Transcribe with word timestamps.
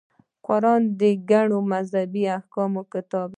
قران 0.47 0.81
د 0.99 1.01
ګڼو 1.29 1.59
مذهبي 1.73 2.23
احکامو 2.37 2.81
کتاب 2.93 3.27
دی. 3.29 3.29